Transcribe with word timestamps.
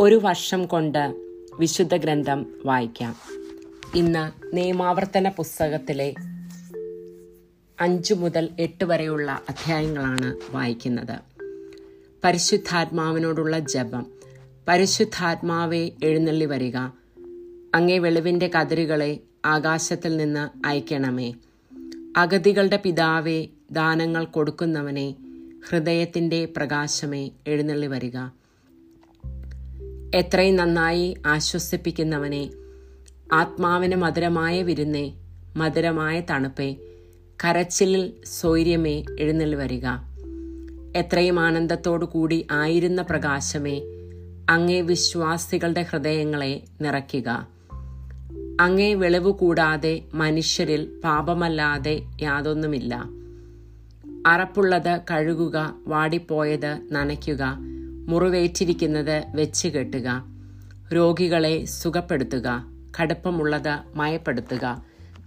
ഒരു 0.00 0.14
വർഷം 0.14 0.66
കൊണ്ട് 0.66 1.14
വിശുദ്ധ 1.58 1.96
ഗ്രന്ഥം 1.96 2.46
വായിക്കാം. 2.66 3.16
ഇന്ന് 3.94 4.56
നിയമാവർത്തന 4.56 5.28
പുസ്തകത്തിലെ 5.28 6.14
അഞ്ചു 7.80 8.14
മുതൽ 8.14 8.48
എട്ട് 8.58 8.84
വരെയുള്ള 8.84 9.42
അധ്യായങ്ങളാണ് 9.48 10.36
വായിക്കുന്നത്. 10.50 11.18
പരിശുദ്ധാത്മാവിനോടുള്ള 12.24 13.58
ജപം. 13.58 14.06
പരിശുദ്ധാത്മാവെ 14.68 15.90
എഴുന്നള്ളി 16.04 16.44
വരിക. 16.44 16.76
അങ്ങേ 17.74 17.98
വെളിവിന്റെ 17.98 18.48
കതിരുകളെ 18.48 19.18
ആകാശത്തിൽ 19.44 20.16
നിന്ന് 20.16 20.66
അയക്കണമേ. 20.66 21.34
അഗതികളുടെ 22.16 22.76
പിതാവെ 22.76 23.46
ദാനങ്ങൾ 23.70 24.24
കൊടുക്കുന്നവനെ 24.24 25.14
ഹൃദയത്തിന്റെ 25.68 26.48
പ്രകാശമേ 26.56 27.30
എഴുന്നള്ളി 27.46 27.86
വരിക. 27.86 28.18
എത്രയും 30.14 30.56
നന്നായി 30.56 31.16
ആശ്വസിപ്പിക്കുന്നവനെ. 31.26 32.50
ആത്മാവിന് 33.32 33.96
മധുരമായ 33.96 34.62
വിരുന്നേ 34.62 35.12
മധുരമായ 35.56 36.20
തണുപ്പേ. 36.20 36.76
കരച്ചിലിൽ 37.44 38.12
സൗര്യമേ 38.24 39.02
എഴുന്നള്ളി 39.18 39.56
വരിക. 39.56 39.86
എത്രയും 40.96 41.40
ആനന്ദത്തോടു 41.40 42.04
കൂടി 42.04 42.46
ആയിരുന്ന 42.50 43.02
പ്രകാശമേ 43.02 43.80
അങ്ങേ 44.50 44.80
വിശ്വാസികളുടെ 44.80 45.82
ഹൃദയങ്ങളെ 45.82 46.60
നിറയ്ക്കുക. 46.80 47.48
അങ്ങേ 48.60 48.94
വെളിവ് 48.94 49.30
കൂടാതെ 49.30 50.02
മനുഷ്യരിൽ 50.14 51.00
പാപമല്ലാതെ 51.04 52.02
യാതൊന്നുമില്ല. 52.22 53.04
അറപ്പുള്ളത് 54.26 55.00
കഴുകുക 55.10 55.74
വാടിപ്പോയത് 55.86 56.80
നനയ്ക്കുക 56.92 57.58
മുറിവേറ്റിരിക്കുന്നത് 58.10 59.24
വെച്ച് 59.34 59.68
കെട്ടുക. 59.68 60.24
രോഗികളെ 60.94 61.64
സുഖപ്പെടുത്തുക. 61.64 62.64
കടുപ്പമുള്ളത് 63.00 63.78
മയപ്പെടുത്തുക. 63.94 64.84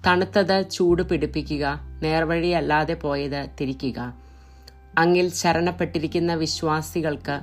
തണുത്തത് 0.07 0.69
ചൂട് 0.71 1.01
പിടിപ്പിക്കുക. 1.01 1.79
നേർവഴിയല്ലാതെ 2.03 2.93
പോയത് 2.93 3.47
തിരിക്കുക. 3.61 4.13
അങ്ങിൽ 4.97 5.29
ശരണപ്പെട്ടിരിക്കുന്ന 5.29 6.33
വിശ്വാസികൾക്ക് 6.33 7.39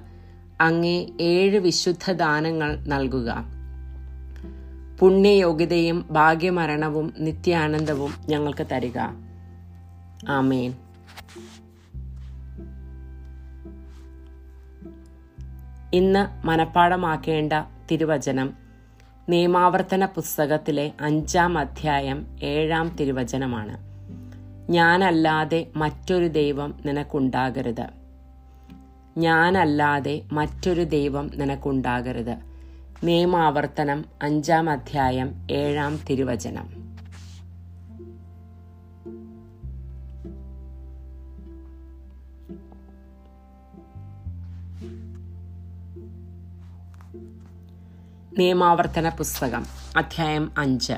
അങ്ങേ 0.60 1.06
ഏഴ് 1.20 1.58
വിശുദ്ധ 1.58 2.12
ദാനങ്ങൾ 2.12 2.84
നൽകുക. 2.86 3.44
പുണ്യയോഗ്യതയും 4.98 6.06
ഭാഗ്യമരണവും 6.10 7.14
നിത്യാനന്ദവും 7.19 8.14
ഞങ്ങൾക്ക് 8.28 8.66
തരിക. 8.72 8.98
ആമേൻ. 10.28 10.75
ഇന്ന് 15.92 16.46
മനഃപ്പാടമാക്കേണ്ട 16.46 17.52
തിരുവചനം 17.91 18.55
നിയമാവർത്തന 19.28 20.05
പുസ്തകത്തിലെ 20.05 20.92
അഞ്ചാം 21.00 21.58
അധ്യായം 21.58 22.36
ഏഴാം 22.42 22.97
തിരുവചനമാണ്. 23.00 23.78
ഞാനല്ലാതെ 24.72 25.66
മറ്റൊരു 25.77 26.27
ദൈവം 26.27 26.74
നിനക്കുണ്ടാകരുത്. 26.86 27.86
ഞാനല്ലാതെ 29.19 30.22
മറ്റൊരു 30.32 30.82
ദൈവം 30.82 31.30
നിനക്കുണ്ടാകരുത്. 31.34 32.36
നിയമാവർത്തനം 33.04 34.04
അഞ്ചാം 34.22 34.70
അധ്യായം 34.70 35.47
ഏഴാം 35.50 35.98
തിരുവചനം. 36.10 36.80
നിയമാവർത്തന 48.38 49.08
പുസ്തകം 49.08 49.66
അധ്യായം 49.96 50.52
അഞ്ച്. 50.58 50.92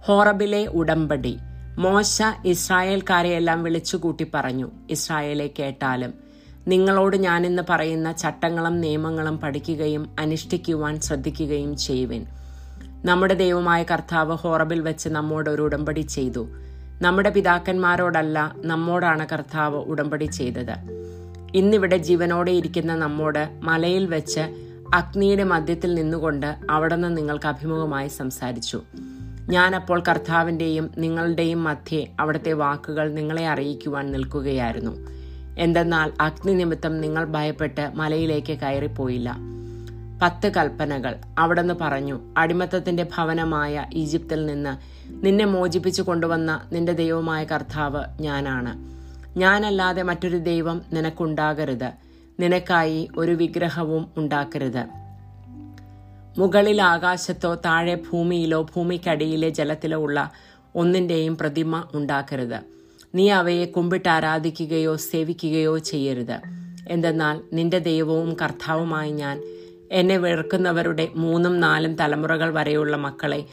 ഹോറബിലെ 0.00 0.66
ഉടമ്പടി. 0.66 1.38
മോശ 1.78 2.22
ഇസ്രായേൽക്കാരെയെല്ലാം 2.44 3.62
വിളിച്ചുകൂട്ടി 3.62 4.26
പറഞ്ഞു 4.34 4.70
ഇസ്രായേലെ 4.90 5.50
കേട്ടാലും 5.58 6.14
നിങ്ങളോട് 6.68 7.16
ഞാനിന്ന് 7.16 7.62
പറയുന്ന 7.70 8.12
ചട്ടങ്ങളും 8.12 8.80
നിയമങ്ങളും 8.80 9.38
പഠിക്കുകയും 9.38 10.16
അനുഷ്ഠിക്കുവാൻ 10.20 11.00
ശ്രദ്ധിക്കുകയും 11.00 11.76
ചെയ്യുവിൻ. 11.76 12.26
നമ്മുടെ 13.04 13.34
ദൈവമായ 13.34 13.82
കർത്താവ് 13.82 14.36
ഹോറബിൽ 14.36 14.80
വെച്ച് 14.80 15.08
നമ്മോട് 15.08 15.50
ഒരു 15.50 15.62
ഉടമ്പടി 15.62 16.00
ചെയ്തു. 16.00 16.48
നമ്മുടെ 17.02 17.30
പിതാക്കന്മാരോടല്ല 17.30 18.52
നമ്മോടാണ് 18.56 19.26
കർത്താവ് 19.32 19.76
ഉടമ്പടി 19.76 20.24
ചെയ്തത്. 20.24 20.74
ഇന്നിവിടെ 21.54 21.96
ജീവനോടെ 21.96 22.50
ഇരിക്കുന്ന 22.50 22.94
നമ്മോട് 22.94 23.58
മലയിൽ 23.62 24.06
വെച്ച് 24.06 24.70
അഗ്നിയുടെ 24.94 25.44
മധ്യത്തിൽ 25.44 25.94
നിന്നുകൊണ്ട് 25.94 26.56
അവിടുന്ന് 26.70 27.16
നിങ്ങൾക്ക് 27.16 27.46
അഭിമുഖമായി 27.46 28.08
സംസാരിച്ചു. 28.08 28.82
ഞാൻ 29.48 29.76
അപ്പോൾ 29.76 30.02
കർത്താവിന്റെയും 30.08 30.90
നിങ്ങളുടെയും 30.98 31.64
മധ്യേ 31.64 32.10
അവിടുത്തെ 32.20 32.52
വാക്കുകൾ 32.52 33.12
നിങ്ങളെ 33.12 33.48
അറിയിക്കുവാൻ 33.48 34.12
നിൽക്കുകയായിരുന്നു. 34.12 35.06
എന്തെന്നാൽ 35.58 36.12
അഗ്നി 36.20 36.52
നിമിത്തം 36.52 37.00
നിങ്ങൾ 37.00 37.24
ഭയപ്പെട്ട് 37.24 37.90
മലയിലേക്ക് 37.94 38.58
കയറിപ്പോയില്ല. 38.58 39.36
പത്ത് 40.22 40.52
കൽപ്പനകൾ. 40.54 41.16
അവിടെന്ന് 41.38 41.74
പറഞ്ഞു 41.80 42.20
അടിമത്തത്തിന്റെ 42.36 43.06
ഭവനമായ 43.16 43.86
ഈജിപ്തിൽ 43.92 44.46
നിന്ന് 44.46 44.76
നിന്നെ 45.26 45.44
മോചിപ്പിച്ചു 45.44 46.02
കൊണ്ടുവന്ന 46.02 46.60
നിന്റെ 46.72 46.92
ദൈവമായ 46.92 47.44
കർത്താവ് 47.44 48.04
ഞാനാണ്. 48.20 48.94
ഞാനല്ലാതെ 49.38 50.02
മറ്റൊരു 50.02 50.36
ദൈവം 50.36 50.82
നിനക്കുണ്ടാകരുത്. 50.92 51.92
നിനക്കായി 52.40 53.08
ഒരു 53.16 53.32
വിഗ്രഹവും 53.32 54.10
ഉണ്ടാക്കരുത്. 54.16 54.86
മുകളിൽ 56.38 56.82
ആകാശത്തോ 56.82 57.54
താഴെ 57.54 57.94
ഭൂമിയിലോ 57.94 58.62
ഭൂമിക്കടിയിലെ 58.62 59.48
ജലത്തിലോ 59.48 59.98
ഉള്ള 59.98 60.30
ഒന്നിന്റെയും 60.74 61.38
പ്രതിമ 61.38 61.84
ഉണ്ടാക്കരുത്. 61.94 62.60
നീ 63.14 63.30
അവയെ 63.30 63.64
കുമ്പിട്ട് 63.64 64.08
ആരാധിക്കുകയോ 64.08 64.96
സേവിക്കുകയോ 64.96 65.78
ചെയ്യരുത്. 65.78 66.40
എന്തെന്നാൽ 66.88 67.40
നിന്റെ 67.52 67.78
ദൈവവും 67.78 68.36
കർത്താവുമായി 68.42 69.12
ഞാൻ 69.12 69.42
എന്നെ 69.92 70.16
വെറുക്കുന്നവരുടെ 70.16 71.08
മൂന്നും 71.16 71.60
നാലും 71.60 71.96
തലമുറകൾ 71.96 72.54
വരെയുള്ള 72.54 72.96
മക്കളെ 72.96 73.44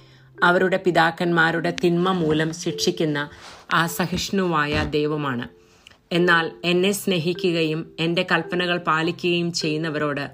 അവരുടെ 0.43 0.79
പിതാക്കന്മാരുടെ 0.85 1.73
തിന്മ 1.83 2.11
മൂലം 2.11 2.53
ശിക്ഷിക്കുന്ന 2.53 3.29
അസഹിഷ്ണുവായ 3.73 4.85
ദൈവമാണ്. 4.89 5.60
എന്നാൽ 6.11 6.51
എന്നെ 6.63 6.91
സ്നേഹിക്കുകയും 6.91 7.95
എന്റെ 7.99 8.27
കൽപ്പനകൾ 8.31 8.77
പാലിക്കുകയും 8.77 9.53
ചെയ്യുന്നവരോട് 9.53 10.31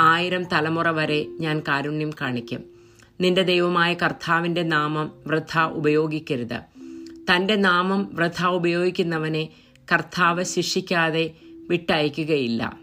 ആയിരം 0.00 0.44
തലമുറ 0.44 0.90
വരെ 0.90 1.26
ഞാൻ 1.40 1.60
കാരുണ്യം 1.60 2.10
കാണിക്കും. 2.10 2.64
നിന്റെ 3.20 3.42
ദൈവമായ 3.42 3.94
കർത്താവിന്റെ 3.94 4.62
നാമം 4.62 5.12
വൃഥ 5.26 5.58
ഉപയോഗിക്കരുത്. 5.60 6.60
തന്റെ 7.32 7.56
നാമം 7.56 8.10
വൃഥ 8.14 8.46
ഉപയോഗിക്കുന്നവനെ 8.46 9.48
കർത്താവ് 9.92 10.44
ശിക്ഷിക്കാതെ 10.44 11.30
വിട്ടയക്കുകയില്ല. 11.70 12.78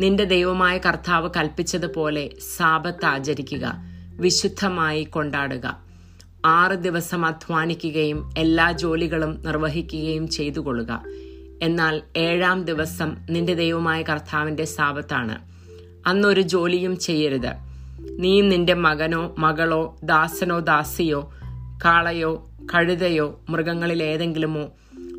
നിന്റെ 0.00 0.24
ദൈവമായ 0.24 0.78
കർത്താവ് 0.78 1.30
കൽപ്പിച്ചതുപോലെ 1.36 2.30
സാപത്ത് 2.56 3.04
ആചരിക്കുക 3.04 3.72
വിശുദ്ധമായി 4.16 5.04
കൊണ്ടാടുക. 5.04 5.83
ആറ് 6.44 6.72
ദിവസം 6.72 7.26
അധ്വാനിക്കുകയും 7.26 8.34
എല്ലാ 8.38 8.72
ജോലികളും 8.72 9.42
നിർവഹിക്കുകയും 9.46 10.28
ചെയ്തു 10.28 10.60
കൊള്ളുക 10.60 11.02
എന്നാൽ 11.62 12.02
ഏഴാം 12.16 12.64
ദിവസം 12.64 13.16
നിന്റെ 13.30 13.54
ദൈവമായ 13.54 14.02
കർത്താവിന്റെ 14.02 14.64
സാപത്താണ് 14.64 15.38
അന്നൊരു 16.06 16.40
ജോലിയും 16.40 16.98
ചെയ്യരുത്. 16.98 17.52
നീ 18.18 18.40
നിന്റെ 18.40 18.74
മകനോ 18.74 19.34
മകളോ 19.38 19.96
ദാസനോ 20.02 20.58
ദാസിയോ 20.58 21.32
കാളയോ 21.84 22.50
കഴുതയോ 22.74 23.40
മൃഗങ്ങളിൽ 23.48 24.02
ഏതെങ്കിലുമോ 24.02 24.68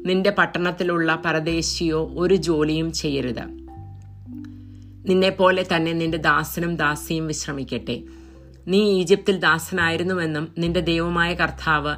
നിന്റെ 0.06 0.30
പട്ടണത്തിലുള്ള 0.30 1.22
പരദേശിയോ 1.26 2.12
ഒരു 2.18 2.36
ജോലിയും 2.36 2.92
ചെയ്യരുത്. 2.92 3.44
നിന്നെപ്പോലെ 5.10 5.66
തന്നെ 5.76 5.94
നിന്റെ 5.94 6.18
ദാസനും 6.18 6.76
ദാസിയും 6.76 7.28
വിശ്രമിക്കട്ടെ. 7.28 8.04
നീ 8.68 8.80
ഈജിപ്തിൽ 9.00 9.40
ദാസനായിരുന്നുവെന്നും 9.40 10.54
നിന്റെ 10.58 10.80
ദൈവമായ 10.80 11.34
കർത്താവ് 11.34 11.96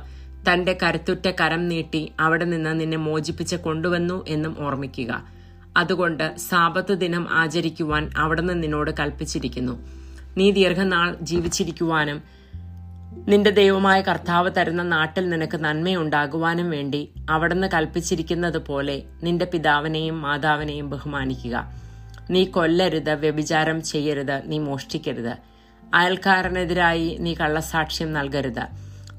തന്റെ 0.50 0.78
കരുത്തുറ്റ 0.84 1.28
കരം 1.42 1.68
നീട്ടി 1.68 2.12
അവിടെ 2.20 2.46
നിന്ന് 2.46 2.80
നിന്നെ 2.80 2.98
മോചിപ്പിച്ച് 2.98 3.56
കൊണ്ടുവന്നു 3.56 4.26
എന്നും 4.28 4.56
ഓർമ്മിക്കുക. 4.60 5.24
അതുകൊണ്ട് 5.78 6.38
സാപത്ത് 6.38 6.94
ദിനം 6.94 7.28
ആചരിക്കുവാൻ 7.30 8.10
അവിടുന്ന് 8.18 8.64
നിന്നോട് 8.64 8.92
കൽപ്പിച്ചിരിക്കുന്നു. 9.00 9.80
നീ 10.38 10.52
ദീർഘനാൾ 10.52 11.18
ജീവിച്ചിരിക്കുവാനും 11.22 12.22
നിന്റെ 13.28 13.50
ദൈവമായ 13.50 14.02
കർത്താവ് 14.02 14.52
തരുന്ന 14.58 14.84
നാട്ടിൽ 14.84 15.30
നിനക്ക് 15.30 15.58
നന്മയുണ്ടാകുവാനും 15.58 16.70
വേണ്ടി 16.70 17.10
അവിടുന്ന് 17.30 17.68
കൽപ്പിച്ചിരിക്കുന്നത് 17.74 18.58
പോലെ 18.58 19.04
നിന്റെ 19.24 19.46
പിതാവിനെയും 19.46 20.22
മാതാവിനെയും 20.22 20.90
ബഹുമാനിക്കുക. 20.90 21.72
നീ 22.30 22.46
കൊല്ലരുത് 22.46 23.14
വ്യഭിചാരം 23.14 23.84
ചെയ്യരുത് 23.84 24.42
നീ 24.46 24.60
മോഷ്ടിക്കരുത്. 24.60 25.57
അയൽക്കാരനെതിരായി 25.94 27.18
നീ 27.20 27.34
കള്ളസാക്ഷ്യം 27.34 28.14
നൽകരുത്. 28.14 28.68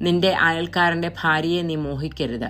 നിന്റെ 0.03 0.33
അയൽക്കാരന്റെ 0.33 1.13
ഭാര്യയെ 1.23 1.63
നീ 1.63 1.77
മോഹിക്കരുത്. 1.77 2.49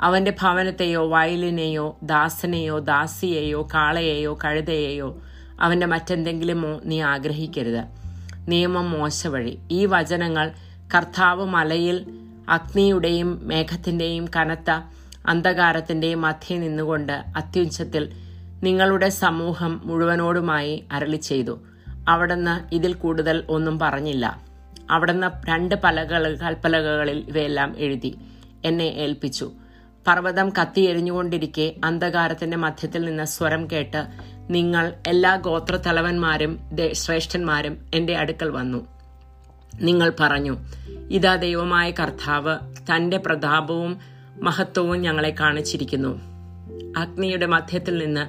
അവന്റെ 0.00 0.34
ഭവനത്തെയോ 0.40 1.08
വയലിനെയോ 1.08 1.98
ദാസനെയോ 2.02 2.78
ദാസിയെയോ 2.78 3.68
കാളയെയോ 3.74 4.38
കഴുതയെയോ 4.44 5.22
അവന്റെ 5.60 5.86
മറ്റെന്തെങ്കിലുമോ 5.86 6.80
നീ 6.84 7.00
ആഗ്രഹിക്കരുത്. 7.00 7.84
നിയമം 8.48 8.90
മോശ 8.90 9.26
വഴി 9.26 9.58
ഈ 9.70 9.86
വചനങ്ങൾ 9.86 10.52
കർത്താവ് 10.94 11.44
മലയിൽ 11.44 12.06
അഗ്നിയുടെയും 12.48 13.46
മേഘത്തിന്റെയും 13.46 14.28
കനത്ത 14.36 14.70
അന്ധകാരത്തിന്റെയും 15.26 16.20
മധ്യേ 16.20 16.58
നിന്നുകൊണ്ട് 16.58 17.12
അത്യുച്ചത്തിൽ 17.12 18.12
നിങ്ങളുടെ 18.62 19.08
സമൂഹം 19.08 19.80
മുഴുവനോടുമായി 19.84 20.84
അരളി 20.92 21.16
ചെയ്തു. 21.16 21.60
അവിടുന്ന് 22.08 22.74
ഇതിൽ 22.74 22.94
കൂടുതൽ 22.94 23.44
ഒന്നും 23.48 23.78
പറഞ്ഞില്ല. 23.78 24.42
അവിടുന്ന് 24.90 25.48
രണ്ട് 25.48 25.74
പലകൾ 25.74 26.36
കൽപ്പലകകളിൽ 26.36 27.24
ഇവയെല്ലാം 27.28 27.74
എഴുതി 27.78 28.18
എന്നെ 28.64 28.84
ഏൽപ്പിച്ചു. 28.84 29.52
പർവതം 30.06 30.50
കത്തിയെരിഞ്ഞുകൊണ്ടിരിക്കെ 30.50 31.74
അന്ധകാരത്തിന്റെ 31.84 32.56
മധ്യത്തിൽ 32.56 33.04
നിന്ന് 33.04 33.24
സ്വരം 33.24 33.68
കേട്ട് 33.72 34.06
നിങ്ങൾ 34.50 34.94
എല്ലാ 35.06 35.36
ഗോത്രത്തലവന്മാരും 35.36 36.60
ശ്രേഷ്ഠന്മാരും 36.92 37.78
എന്റെ 37.94 38.16
അടുക്കൽ 38.16 38.50
വന്നു. 38.50 38.86
നിങ്ങൾ 39.80 40.12
പറഞ്ഞു 40.20 40.56
ഇതാ 41.10 41.34
ദൈവമായ 41.36 41.90
കർത്താവ് 41.90 42.58
തന്റെ 42.94 43.16
പ്രതാപവും 43.16 43.98
മഹത്വവും 44.42 45.00
ഞങ്ങളെ 45.00 45.34
കാണിച്ചിരിക്കുന്നു. 45.40 46.20
അഗ്നിയുടെ 46.96 47.46
മധ്യത്തിൽ 47.46 47.98
നിന്ന് 47.98 48.26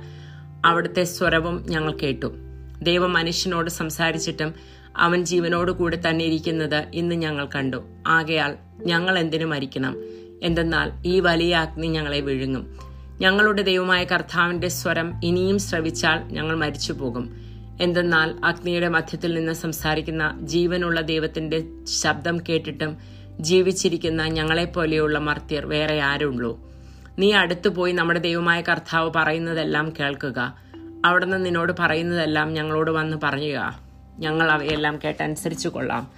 അവിടുത്തെ 0.67 1.03
സ്വരവും 1.03 1.65
ഞങ്ങൾ 1.69 1.91
കേട്ടു. 1.91 2.46
ദൈവം 2.83 3.13
മനുഷ്യനോട് 3.13 3.69
സംസാരിച്ചിട്ടും 3.69 4.53
അവൻ 4.97 5.25
ജീവനോട് 5.25 5.71
കൂടെ 5.71 6.01
തന്നെ 6.09 6.25
ഇരിക്കുന്നത് 6.25 6.85
ഇന്ന് 6.93 7.15
ഞങ്ങൾ 7.15 7.49
കണ്ടു. 7.55 7.83
ആകയാൽ 8.07 8.55
ഞങ്ങൾ 8.85 9.19
എന്തിനു 9.19 9.45
മരിക്കണം? 9.45 9.97
എന്തെന്നാൽ 10.43 10.91
ഈ 11.05 11.19
വലിയ 11.19 11.55
അഗ്നി 11.55 11.87
ഞങ്ങളെ 11.87 12.19
വിഴുങ്ങും. 12.19 12.77
ഞങ്ങളുടെ 13.21 13.61
ദൈവമായ 13.61 14.03
കർത്താവിന്റെ 14.03 14.67
സ്വരം 14.67 15.21
ഇനിയും 15.23 15.59
ശ്രവിച്ചാൽ 15.59 16.17
ഞങ്ങൾ 16.17 16.55
മരിച്ചു 16.55 16.93
പോകും 16.93 17.47
എന്തെന്നാൽ 17.81 18.35
അഗ്നിയുടെ 18.45 18.87
മധ്യത്തിൽ 18.87 19.33
നിന്ന് 19.33 19.53
സംസാരിക്കുന്ന 19.53 20.37
ജീവനുള്ള 20.41 21.01
ദൈവത്തിന്റെ 21.01 21.63
ശബ്ദം 22.01 22.37
കേട്ടിട്ടും 22.37 22.97
ജീവിച്ചിരിക്കുന്ന 23.39 24.27
ഞങ്ങളെപ്പോലെയുള്ള 24.27 25.19
മർത്യർ 25.19 25.65
വേറെ 25.65 25.99
ആരുള്ളൂ. 25.99 26.71
നീ 27.19 27.33
അടുത്തുപോയി 27.33 27.91
നമ്മുടെ 27.91 28.19
ദൈവമായ 28.19 28.61
കർത്താവ് 28.61 29.11
പറയുന്നതെല്ലാം 29.15 29.93
കേൾക്കുക. 29.99 30.66
അവിടുന്ന് 31.05 31.45
നിന്നോട് 31.45 31.73
പറയുന്നതെല്ലാം 31.79 32.53
ഞങ്ങളോട് 32.53 32.91
വന്ന് 32.91 33.17
പറയുക 33.23 33.79
ഞങ്ങൾ 34.19 34.51
അവയെല്ലാം 34.51 34.99
കേട്ടനുസരിച്ചു 35.03 35.67
കൊള്ളാം. 35.67 36.11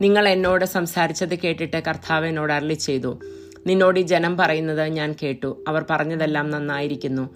നിങ്ങൾ 0.00 0.28
എന്നോട് 0.28 0.64
സംസാരിച്ചത് 0.64 1.38
കേട്ടിട്ട് 1.38 1.82
കർത്താവ് 1.88 2.26
എന്നോട് 2.26 2.52
അരളി 2.52 2.74
ചെയ്തു. 2.74 3.18
നിന്നോട് 3.66 4.00
ഈ 4.00 4.02
ജനം 4.02 4.36
പറയുന്നത് 4.36 4.82
ഞാൻ 4.82 5.14
കേട്ടു. 5.22 5.64
അവർ 5.68 5.84
പറഞ്ഞതെല്ലാം 5.90 6.50
നന്നായിരിക്കുന്നു. 6.50 7.30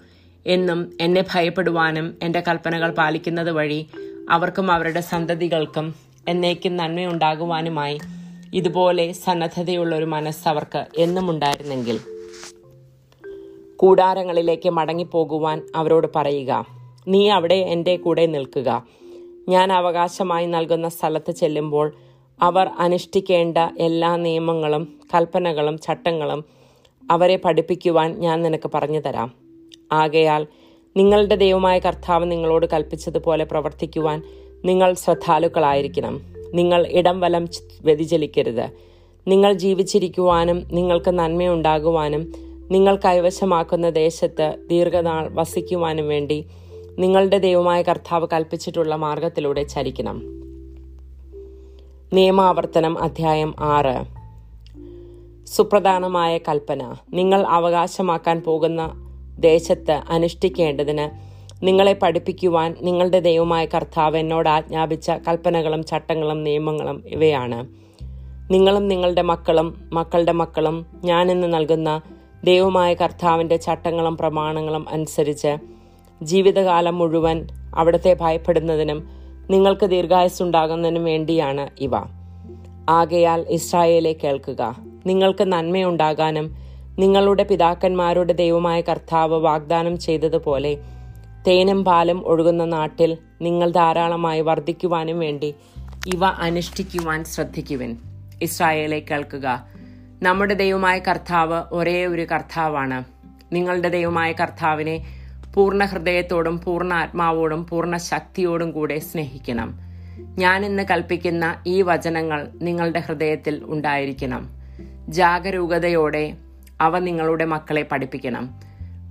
എന്നും 0.47 0.97
എന്നെ 1.01 1.23
ഭയപ്പെടുവാനും 1.33 2.17
എന്റെ 2.23 2.43
കൽപ്പനകൾ 2.47 2.91
പാലിക്കുന്നത് 2.91 3.51
വഴി 3.51 3.87
അവർക്കും 4.29 4.71
അവരുടെ 4.71 5.01
സന്തതികൾക്കും 5.01 5.95
എന്നേക്കും 6.27 6.77
നന്മയുണ്ടാകുവാനുമായി 6.77 7.99
ഇതുപോലെ 8.53 9.11
സന്നദ്ധതയുള്ള 9.11 9.95
ഒരു 9.95 10.05
മനസ്സ് 10.05 10.47
അവർക്ക് 10.47 10.85
എന്നും 10.97 11.29
ഉണ്ടായിരുന്നെങ്കിൽ. 11.29 11.99
കൂടാരങ്ങളിലേക്ക് 13.75 14.69
മടങ്ങിപ്പോകുവാൻ 14.69 15.61
അവരോട് 15.75 16.07
പറയുക. 16.15 16.74
നീ 17.07 17.29
അവിടെ 17.29 17.55
എന്റെ 17.55 17.95
കൂടെ 17.95 18.25
നിൽക്കുക. 18.25 18.85
ഞാൻ 19.49 19.71
അവകാശമായി 19.73 20.45
നൽകുന്ന 20.45 20.89
സ്ഥലത്ത് 20.89 21.31
ചെല്ലുമ്പോൾ 21.31 21.95
അവർ 22.41 22.69
അനുഷ്ഠിക്കേണ്ട 22.79 23.57
എല്ലാ 23.79 24.15
നിയമങ്ങളും 24.15 24.99
കൽപ്പനകളും 25.15 25.77
ചട്ടങ്ങളും 25.77 26.45
അവരെ 27.11 27.37
പഠിപ്പിക്കുവാൻ 27.37 28.19
ഞാൻ 28.19 28.41
നിനക്ക് 28.41 28.71
പറഞ്ഞു 28.73 28.99
തരാം 28.99 29.33
ആകയാൽ 29.91 30.47
നിങ്ങളുടെ 30.97 31.35
ദൈവമായ 31.35 31.79
കർത്താവ് 31.79 32.31
നിങ്ങളോട് 32.31 32.65
കൽപ്പിച്ചതുപോലെ 32.73 33.43
പ്രവർത്തിക്കുവാൻ 33.43 34.23
നിങ്ങൾ 34.65 34.93
ശ്രദ്ധാലുക്കളായിരിക്കണം. 34.93 36.21
നിങ്ങൾ 36.53 36.87
ഇടം 36.87 37.19
വലം 37.19 37.47
വ്യതിചലിക്കരുത്. 37.81 38.69
നിങ്ങൾ 39.27 39.53
ജീവിച്ചിരിക്കുവാനും 39.53 40.67
നിങ്ങൾക്ക് 40.71 41.11
നന്മയുണ്ടാകുവാനും 41.11 42.33
നിങ്ങൾ 42.71 42.95
കൈവശമാക്കുന്ന 42.95 43.89
ദേശത്ത് 43.89 44.55
ദീർഘനാൾ 44.69 45.29
വസിക്കുവാനും 45.33 46.07
വേണ്ടി 46.07 46.45
നിങ്ങളുടെ 46.99 47.37
ദൈവമായ 47.37 47.81
കർത്താവ് 47.81 48.27
കൽപ്പിച്ചിട്ടുള്ള 48.33 48.95
മാർഗത്തിലൂടെ 48.95 49.63
ചരിക്കണം 49.63 50.21
നിയമാവർത്തനം 52.13 53.03
അധ്യായം 53.03 53.55
ആറ്. 53.59 54.05
സുപ്രധാനമായ 55.45 56.37
കൽപ്പന. 56.37 56.95
നിങ്ങൾ 57.13 57.41
അവകാശമാക്കാൻ 57.41 58.41
പോകുന്ന 58.41 58.93
ദേശത്ത് 59.39 59.91
അനുഷ്ഠിക്കേണ്ടതിന് 59.91 61.35
നിങ്ങളെ 61.65 61.93
പഠിപ്പിക്കുവാൻ 61.93 62.75
നിങ്ങളുടെ 62.81 63.19
ദൈവമായ 63.19 63.65
കർത്താവ് 63.65 64.17
എന്നോട് 64.17 64.49
ആജ്ഞാപിച്ച 64.49 65.11
കൽപ്പനകളും 65.11 65.85
ചട്ടങ്ങളും 65.85 66.43
നിയമങ്ങളും 66.43 67.03
ഇവയാണ്. 67.07 67.67
നിങ്ങളും 68.53 68.87
നിങ്ങളുടെ 68.87 69.21
മക്കളും 69.21 69.89
മക്കളുടെ 69.93 70.31
മക്കളും 70.31 70.85
ഞാനിന്ന് 71.03 71.53
നൽകുന്ന 71.53 72.01
ദൈവമായ 72.43 72.93
കർത്താവിന്റെ 72.93 73.57
ചട്ടങ്ങളും 73.57 74.17
പ്രമാണങ്ങളും 74.17 74.89
അനുസരിച്ച് 74.89 75.74
ജീവിതകാലം 76.21 76.97
മുഴുവൻ 76.97 77.47
അവിടത്തെ 77.75 78.17
ഭയപ്പെടുന്നതിനും 78.21 79.09
നിങ്ങൾക്ക് 79.49 79.85
ദീർഘായുസ്സുണ്ടാകുന്നതിനും 79.85 81.05
വേണ്ടിയാണ് 81.05 81.69
ഇവ. 81.79 81.91
ആകയാൽ 82.89 83.45
ഇസ്രായേലെ 83.49 84.15
കേൾക്കുക. 84.23 84.75
നിങ്ങൾക്ക് 85.05 85.43
നന്മയുണ്ടാകാനും 85.43 86.55
നിങ്ങളുടെ 86.99 87.43
പിതാക്കന്മാരുടെ 87.43 88.33
ദൈവമായ 88.33 88.81
കർത്താവ് 88.81 89.35
വാഗ്ദാനം 89.35 89.99
ചെയ്തതുപോലെ 89.99 90.77
തേനും 91.47 91.85
പാലും 91.85 92.27
ഒഴുകുന്ന 92.27 92.65
നാട്ടിൽ 92.65 93.17
നിങ്ങൾ 93.41 93.71
ധാരാളമായി 93.71 94.41
വർദ്ധിക്കുവാനും 94.41 95.19
വേണ്ടി 95.19 95.55
ഇവ 96.07 96.25
അനുഷ്ഠിക്കുവാൻ 96.25 97.23
ശ്രദ്ധിക്കുവിൻ. 97.23 97.97
ഇസ്രായേലെ 98.41 99.01
കേൾക്കുക. 99.11 99.65
നമ്മുടെ 100.21 100.53
ദൈവമായ 100.53 100.99
കർത്താവ് 100.99 101.63
ഒരേ 101.71 102.05
ഒരു 102.05 102.21
കർത്താവാണ്. 102.21 103.03
നിങ്ങളുടെ 103.53 103.89
ദൈവമായ 103.89 104.31
കർത്താവിനെ 104.31 105.24
പൂർണ 105.55 105.85
ഹൃദയത്തോടും 105.85 106.61
പൂർണ 106.61 106.93
ആത്മാവോടും 106.93 107.67
പൂർണ 107.67 107.97
ശക്തിയോടും 107.97 108.71
കൂടെ 108.71 108.99
സ്നേഹിക്കണം. 108.99 109.79
ഞാൻ 110.19 110.65
ഇന്ന് 110.65 110.83
കൽപ്പിക്കുന്ന 110.91 111.61
ഈ 111.67 111.81
വചനങ്ങൾ 111.81 112.47
നിങ്ങളുടെ 112.61 112.99
ഹൃദയത്തിൽ 112.99 113.61
ഉണ്ടായിരിക്കണം. 113.65 114.49
ജാഗരൂകതയോടെ 115.09 116.37
അവ 116.81 116.99
നിങ്ങളുടെ 116.99 117.45
മക്കളെ 117.45 117.81
പഠിപ്പിക്കണം. 117.81 118.59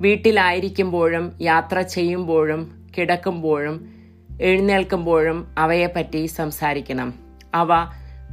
വീട്ടിലായിരിക്കുമ്പോഴും 0.01 1.33
യാത്ര 1.41 1.81
ചെയ്യുമ്പോഴും 1.81 2.87
കിടക്കുമ്പോഴും 2.99 3.95
എഴുന്നേൽക്കുമ്പോഴും 4.43 5.55
അവയെപ്പറ്റി 5.59 6.27
സംസാരിക്കണം. 6.27 7.15
അവ 7.55 7.69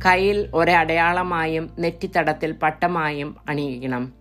കയ്യിൽ 0.05 0.49
ഒരടയാളമായും 0.53 1.69
നെറ്റിത്തടത്തിൽ 1.79 2.51
പട്ടമായും 2.51 3.35
അണിയിക്കണം. 3.49 4.13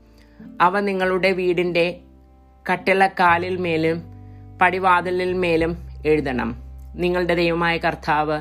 അവ 0.61 0.80
നിങ്ങളുടെ 0.80 1.32
വീടിന്റെ 1.32 2.00
കട്ടിളക്കാലിൽ 2.66 3.56
മേലും 3.56 3.98
പടിവാതിലിൽ 4.62 5.32
മേലും 5.32 5.72
എഴുതണം. 6.06 6.50
നിങ്ങളുടെ 6.94 7.34
ദൈവമായ 7.34 7.78
കർത്താവ് 7.78 8.40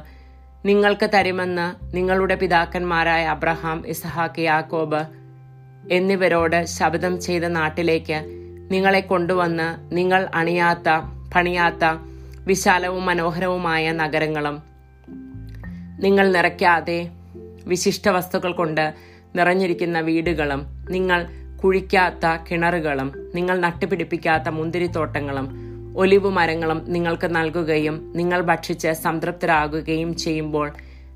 നിങ്ങൾക്ക് 0.65 1.09
തരുമെന്ന് 1.13 1.95
നിങ്ങളുടെ 1.95 2.35
പിതാക്കന്മാരായ 2.35 3.25
അബ്രഹാം 3.25 3.87
ഇസഹാക്ക് 3.87 4.39
യാക്കോബ് 4.39 5.01
എന്നിവരോട് 5.91 6.65
ശബ്ദം 6.65 7.21
ചെയ്ത 7.21 7.43
നാട്ടിലേക്ക് 7.43 8.17
നിങ്ങളെ 8.71 8.99
കൊണ്ടുവന്ന് 8.99 9.95
നിങ്ങൾ 9.95 10.27
അണിയാത്ത 10.33 10.89
പണിയാത്ത 11.35 11.85
വിശാലവും 12.45 13.05
മനോഹരവുമായ 13.05 13.91
നഗരങ്ങളും 13.91 14.57
നിങ്ങൾ 15.99 16.31
നിറയ്ക്കാതെ 16.31 17.11
വിശിഷ്ട 17.65 18.09
വസ്തുക്കൾ 18.09 18.51
കൊണ്ട് 18.51 18.93
നിറഞ്ഞിരിക്കുന്ന 19.35 19.99
വീടുകളും 19.99 20.61
നിങ്ങൾ 20.89 21.19
കുഴിക്കാത്ത 21.63 22.25
കിണറുകളും 22.51 23.31
നിങ്ങൾ 23.35 23.59
നട്ടുപിടിപ്പിക്കാത്ത 23.59 24.49
മുന്തിരിത്തോട്ടങ്ങളും 24.49 25.47
ഒലിവ് 25.97 26.29
മരങ്ങളും 26.29 26.79
നിങ്ങൾക്ക് 26.87 27.35
നൽകുകയും 27.35 28.13
നിങ്ങൾ 28.15 28.41
ഭക്ഷിച്ച് 28.41 28.87
സംതൃപ്തരാകുകയും 28.87 30.15
ചെയ്യുമ്പോൾ 30.15 30.73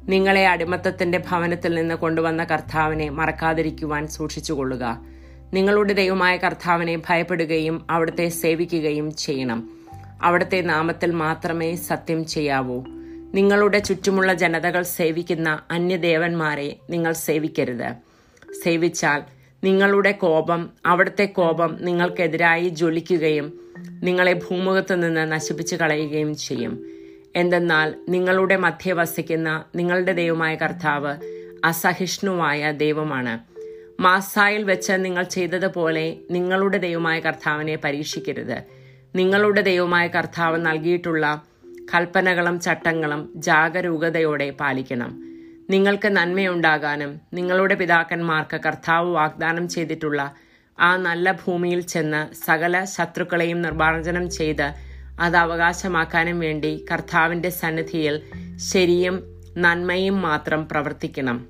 നിങ്ങളെ 0.07 0.47
അടിമത്തത്തിന്റെ 0.47 1.17
ഭവനത്തിൽ 1.17 1.75
നിന്ന് 1.75 1.95
കൊണ്ടുവന്ന 1.95 2.43
കർത്താവിനെ 2.43 3.09
മറക്കാതിരിക്കുവാൻ 3.09 4.07
സൂക്ഷിച്ചുകൊള്ളുക. 4.07 5.01
നിങ്ങളുടെ 5.53 5.93
ദൈവമായ 5.93 6.37
കർത്താവിനെ 6.37 6.95
ഭയപ്പെടുകയും 6.97 7.85
അവിടുത്തെ 7.89 8.29
സേവിക്കുകയും 8.29 9.15
ചെയ്യണം. 9.15 9.69
അവിടുത്തെ 10.21 10.61
നാമത്തിൽ 10.61 11.11
മാത്രമേ 11.11 11.75
സത്യം 11.75 12.25
ചെയ്യാവൂ. 12.25 12.83
നിങ്ങളുടെ 13.35 13.79
ചുറ്റുമുള്ള 13.79 14.33
ജനതകൾ 14.33 14.81
സേവിക്കുന്ന 14.81 15.59
അന്യദേവന്മാരെ 15.71 16.75
നിങ്ങൾ 16.89 17.13
സേവിക്കരുത്. 17.13 17.89
സേവിച്ചാൽ 18.63 19.23
നിങ്ങളുടെ 19.63 20.11
കോപം 20.11 20.69
അവിടുത്തെ 20.85 21.25
കോപം 21.25 21.77
നിങ്ങൾക്കെതിരായി 21.81 22.69
ജ്വലിക്കുകയും 22.69 23.59
നിങ്ങളെ 24.03 24.33
ഭൂമുഖത്ത് 24.33 25.03
നിന്ന് 25.03 25.31
നശിപ്പിച്ചു 25.31 25.75
കളയുകയും 25.75 26.35
ചെയ്യും. 26.35 26.85
എന്തെന്നാൽ 27.35 27.95
നിങ്ങളുടെ 28.09 28.55
മധ്യ 28.55 28.93
വസിക്കുന്ന 28.93 29.63
നിങ്ങളുടെ 29.75 30.11
ദൈവമായ 30.11 30.55
കർത്താവ് 30.55 31.17
അസഹിഷ്ണുവായ 31.65 32.71
ദൈവമാണ്. 32.71 33.39
മാസായിൽ 34.01 34.63
വെച്ച് 34.63 34.93
നിങ്ങൾ 34.97 35.23
ചെയ്തതുപോലെ 35.23 36.17
നിങ്ങളുടെ 36.31 36.77
ദൈവമായ 36.77 37.19
കർത്താവിനെ 37.19 37.75
പരീക്ഷിക്കരുത്. 37.75 38.63
നിങ്ങളുടെ 39.15 39.61
ദൈവമായ 39.61 40.07
കർത്താവ് 40.07 40.57
നൽകിയിട്ടുള്ള 40.57 41.41
കൽപ്പനകളും 41.95 42.59
ചട്ടങ്ങളും 42.59 43.33
ജാഗരൂകതയോടെ 43.35 44.49
പാലിക്കണം. 44.49 45.32
നിങ്ങൾക്ക് 45.69 46.07
നന്മയുണ്ടാകാനും 46.07 47.21
നിങ്ങളുടെ 47.33 47.75
പിതാക്കന്മാർക്ക് 47.75 48.61
കർത്താവ് 48.65 49.11
വാഗ്ദാനം 49.11 49.67
ചെയ്തിട്ടുള്ള 49.67 50.33
ആ 50.79 50.97
നല്ല 50.97 51.31
ഭൂമിയിൽ 51.31 51.81
ചെന്ന് 51.81 52.35
സകല 52.35 52.83
ശത്രുക്കളെയും 52.83 53.61
നിർമ്മാർജനം 53.61 54.29
ചെയ്ത് 54.29 54.73
അത് 55.19 55.37
അവകാശമാക്കാനും 55.37 56.39
വേണ്ടി 56.39 56.85
കർത്താവിന്റെ 56.91 57.49
സന്നിധിയിൽ 57.49 58.21
ശരിയും 58.57 59.23
നന്മയും 59.57 60.21
മാത്രം 60.21 60.69
പ്രവർത്തിക്കണം. 60.69 61.45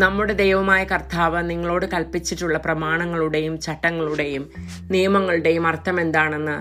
നമ്മുടെ 0.00 0.32
ദൈവമായ 0.32 0.84
കർത്താവ് 0.84 1.50
നിങ്ങളോട് 1.50 1.86
കൽപ്പിച്ചിട്ടുള്ള 1.86 2.58
പ്രമാണങ്ങളുടെയും 2.58 3.60
ചട്ടങ്ങളുടെയും 3.60 4.50
നിയമങ്ങളുടെയും 4.90 5.66
അർത്ഥം 5.66 6.00
എന്താണെന്ന് 6.00 6.56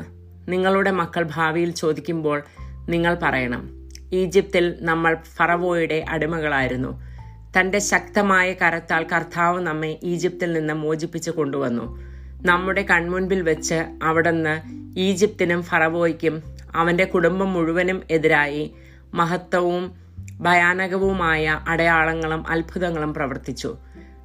നിങ്ങളുടെ 0.52 0.92
മക്കൾ 0.92 1.24
ഭാവിയിൽ 1.36 1.72
ചോദിക്കുമ്പോൾ 1.72 2.44
നിങ്ങൾ 2.90 3.16
പറയണം. 3.16 3.83
ഈജിപ്തിൽ 4.14 4.78
നമ്മൾ 4.80 5.18
ഫറവോയുടെ 5.36 6.06
അടിമകളായിരുന്നു. 6.10 7.02
തന്റെ 7.60 7.80
ശക്തമായ 7.80 8.54
കരത്താൽ 8.54 9.04
കർത്താവ് 9.04 9.62
നമ്മെ 9.62 10.00
ഈജിപ്തിൽ 10.04 10.54
നിന്ന് 10.54 10.74
മോചിപ്പിച്ച് 10.74 11.32
കൊണ്ടുവന്നു. 11.32 12.02
നമ്മുടെ 12.46 12.82
കൺമുൻപിൽ 12.82 13.42
വെച്ച് 13.42 13.84
അവിടുന്ന് 14.04 14.62
ഈജിപ്തിനും 15.00 15.64
ഫറവോയ്ക്കും 15.64 16.44
അവന്റെ 16.76 17.06
കുടുംബം 17.06 17.54
മുഴുവനും 17.54 18.04
എതിരായി 18.12 18.74
മഹത്വവും 19.14 19.96
ഭയാനകവുമായ 20.40 21.60
അടയാളങ്ങളും 21.68 22.48
അത്ഭുതങ്ങളും 22.48 23.14
പ്രവർത്തിച്ചു. 23.14 23.78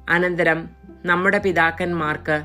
അനന്തരം 0.09 0.69
നമ്മുടെ 1.05 1.37
പിതാക്കന്മാർക്ക് 1.37 2.43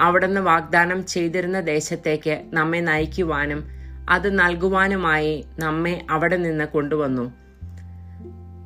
അവിടുന്ന് 0.00 0.40
വാഗ്ദാനം 0.40 1.06
ചെയ്തിരുന്ന 1.06 1.60
ദേശത്തേക്ക് 1.60 2.42
നമ്മെ 2.52 2.78
നയിക്കുവാനും 2.78 3.75
അത് 4.08 4.38
നൽകുവാനുമായി 4.38 5.46
നമ്മെ 5.58 6.06
അവിടെ 6.10 6.36
നിന്ന് 6.36 6.64
കൊണ്ടുവന്നു. 6.64 7.32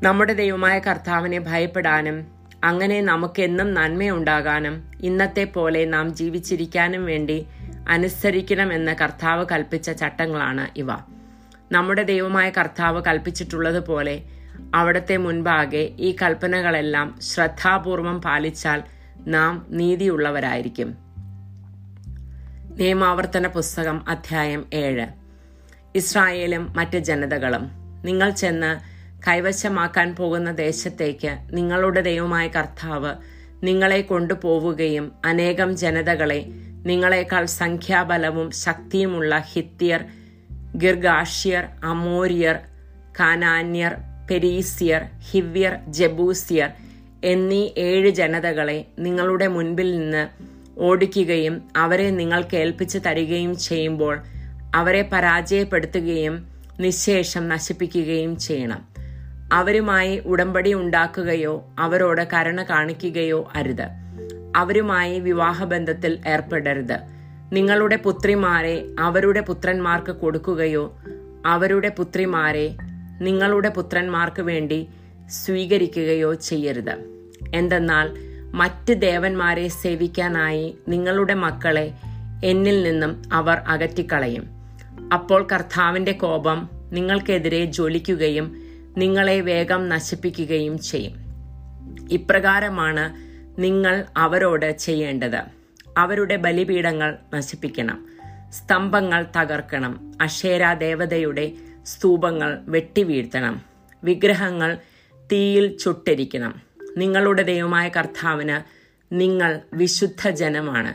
നമ്മുടെ 0.03 0.33
ദൈവമായ 0.33 0.79
കർത്താവിനെ 0.79 1.41
ഭയപ്പെടാനും 1.41 2.27
അങ്ങനെ 2.65 3.01
നമുക്കെന്നും 3.01 3.75
നന്മയുണ്ടാകാനും 3.75 4.91
ഇന്നത്തെ 5.01 5.45
പോലെ 5.45 5.85
നാം 5.85 6.15
ജീവിച്ചിരിക്കാനും 6.15 7.07
വേണ്ടി 7.07 7.47
അനുസരിക്കണമെന്ന് 7.89 8.97
കർത്താവ് 9.03 9.47
കൽപ്പിച്ച 9.53 9.91
ചട്ടങ്ങളാണ് 9.91 10.79
ഇവ. 10.79 10.89
നമ്മുടെ 11.73 12.03
ദൈവമായ 12.03 12.51
കർത്താവ് 12.51 13.03
കൽപ്പിച്ചിട്ടുള്ളതുപോലെ 13.05 14.23
അവിടത്തെ 14.75 15.17
മുൻപാകെ 15.17 15.97
ഈ 15.99 16.17
കൽപ്പനകളെല്ലാം 16.23 17.21
ശ്രദ്ധാപൂർവം 17.21 18.23
പാലിച്ചാൽ 18.23 18.83
നാം 19.27 19.67
നീതിയുള്ളവരായിരിക്കും. 19.69 20.95
നിയമാവർത്തന 22.77 23.47
പുസ്തകം 23.47 24.09
അധ്യായം 24.09 24.65
ഏഴ്. 24.75 25.20
ഇസ്രായേലും 25.95 26.73
മറ്റ് 26.77 26.99
ജനതകളും 26.99 27.65
നിങ്ങൾ 28.05 28.31
ചെന്ന് 28.31 28.73
കൈവശമാക്കാൻ 29.29 30.15
പോകുന്ന 30.15 30.51
ദേശത്തേക്ക് 30.51 31.39
നിങ്ങളുടെ 31.53 32.01
ദൈവമായ 32.01 32.49
കർത്താവ് 32.49 33.13
നിങ്ങളെ 33.65 34.01
കൊണ്ടുപോവുകയും 34.03 35.13
അനേകം 35.25 35.77
ജനതകളെ 35.77 36.41
നിങ്ങളെക്കാൾ 36.87 37.45
സംഖ്യാബലവും 37.55 38.51
ശക്തിയുമുള്ള 38.51 39.39
ഹിത്യർ 39.53 40.03
ഗിർഗാഷ്യർ 40.77 41.65
അമോര്യർ 41.85 42.57
കാനാന്യർ 43.21 43.95
പെരീസിയർ 44.31 45.03
ഹിവ്യർ 45.31 45.75
ജബൂസിയർ 45.89 46.71
എന്നീ 47.25 47.63
ഏഴ് 47.77 48.11
ജനതകളെ 48.11 48.79
നിങ്ങളുടെ 48.99 49.47
മുൻപിൽ 49.47 49.99
നിന്ന് 49.99 50.23
ഓടിക്കുകയും 50.81 51.55
അവരെ 51.77 52.11
നിങ്ങൾക്ക് 52.11 52.57
ഏൽപ്പിച്ചു 52.57 52.99
തരികയും 52.99 53.57
ചെയ്യുമ്പോൾ 53.59 54.15
അവരെ 54.75 55.09
പരാജയപ്പെടുത്തുകയും 55.13 56.47
നിശേഷം 56.81 57.49
നശിപ്പിക്കുകയും 57.49 58.37
ചെയ്യണം. 58.37 58.83
അവരുമായി 59.53 60.19
ഉടമ്പടി 60.19 60.75
ഉണ്ടാക്കുകയോ 60.75 61.65
അവരോട് 61.79 62.29
കരുണ 62.33 62.63
കാണിക്കുകയോ 62.63 63.53
അരുത്. 63.57 63.89
അവരുമായി 64.57 65.21
വിവാഹബന്ധത്തിൽ 65.21 66.19
ഏർപ്പെടരുത്. 66.29 66.99
നിങ്ങളുടെ 67.53 67.97
പുത്രിമാരെ 67.97 68.87
അവരുടെ 68.99 69.41
പുത്രന്മാർക്ക് 69.41 70.13
കൊടുക്കുകയോ 70.13 70.99
അവരുടെ 71.47 71.89
പുത്രിമാരെ 71.89 72.77
നിങ്ങളുടെ 73.21 73.69
പുത്രന്മാർക്ക് 73.69 74.43
വേണ്ടി 74.43 74.89
സ്വീകരിക്കുകയോ 75.31 76.35
ചെയ്യരുത്. 76.35 76.97
എന്തെന്നാൽ 77.55 78.11
മറ്റ് 78.55 79.01
ദേവന്മാരെ 79.01 79.69
സേവിക്കാനായി 79.69 80.79
നിങ്ങളുടെ 80.89 81.35
മക്കളെ 81.35 81.93
എന്നിൽ 82.45 82.83
നിന്നും 82.83 83.23
അവർ 83.33 83.59
അകറ്റിക്കളയും. 83.59 84.60
അപ്പോൾ 85.13 85.49
കർത്താവിന്റെ 85.53 86.13
കോപം 86.13 86.69
നിങ്ങൾക്കെതിരെ 86.93 87.65
ജ്വലിക്കുകയും 87.65 88.63
നിങ്ങളെ 88.97 89.41
വേഗം 89.41 89.89
നശിപ്പിക്കുകയും 89.89 90.79
ചെയ്യും. 90.79 91.15
ഇപ്രകാരമാണ് 92.11 93.17
നിങ്ങൾ 93.63 94.05
അവരോട് 94.17 94.71
ചെയ്യേണ്ടത്. 94.71 95.37
അവരുടെ 95.99 96.37
ബലിപീഠങ്ങൾ 96.37 97.19
നശിപ്പിക്കണം. 97.35 98.07
സ്തംഭങ്ങൾ 98.51 99.27
തകർക്കണം. 99.37 100.13
അക്ഷേര 100.21 100.73
ദേവതയുടെ 100.73 101.53
സ്തൂപങ്ങൾ 101.87 102.59
വെട്ടിവീഴ്ത്തണം. 102.69 103.61
വിഗ്രഹങ്ങൾ 104.05 104.79
തീയിൽ 105.33 105.79
ചുട്ടിരിക്കണം. 105.79 106.61
നിങ്ങളുടെ 106.97 107.43
ദൈവമായ 107.43 107.89
കർത്താവിന് 107.89 108.63
നിങ്ങൾ 109.13 109.61
വിശുദ്ധ 109.75 110.29
ജനമാണ് 110.29 110.95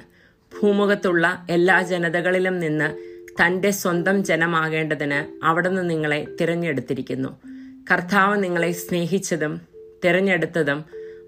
ഭൂമുഖത്തുള്ള 0.61 1.45
എല്ലാ 1.49 1.81
ജനതകളിലും 1.81 2.59
നിന്ന് 2.59 3.14
തന്റെ 3.41 3.69
സ്വന്തം 3.71 4.23
ജനമാകേണ്ടതിന് 4.23 5.45
അവിടുന്ന് 5.45 5.89
നിങ്ങളെ 5.89 6.27
തിരഞ്ഞെടുത്തിരിക്കുന്നു. 6.41 7.29
കർത്താവ് 7.91 8.43
നിങ്ങളെ 8.43 8.71
സ്നേഹിച്ചതും 8.71 9.61
തിരഞ്ഞെടുത്തതും 10.05 10.85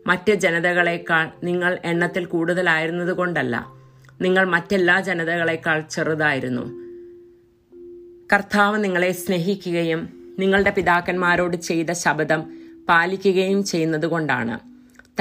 മറ്റ് 0.08 0.34
ജനതകളെക്കാൾ 0.34 1.32
നിങ്ങൾ 1.44 1.78
എണ്ണത്തിൽ 1.84 2.26
കൂടുതലായിരുന്നതുകൊണ്ടല്ല 2.26 3.78
നിങ്ങൾ 4.22 4.46
മറ്റെല്ലാ 4.46 5.00
ജനതകളെക്കാൾ 5.00 5.84
ചെറുതായിരുന്നു. 5.92 6.66
കർത്താവ് 8.34 8.84
നിങ്ങളെ 8.84 9.12
സ്നേഹിക്കുകയും 9.12 10.02
നിങ്ങളുടെ 10.40 10.70
പിതാക്കന്മാരോട് 10.70 11.58
ചെയ്ത 11.58 11.92
ശബ്ദം 11.92 12.42
പാലിക്കുകയും 12.90 13.64
ചെയ്യുന്നതുകൊണ്ടാണ് 13.64 14.60